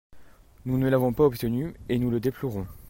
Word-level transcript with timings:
Nous 0.65 0.79
ne 0.79 0.89
l’avons 0.89 1.13
pas 1.13 1.25
obtenu 1.25 1.75
et 1.87 1.99
nous 1.99 2.09
le 2.09 2.19
déplorons. 2.19 2.65